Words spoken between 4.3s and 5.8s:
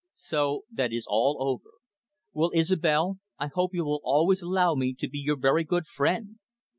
allow me to be your very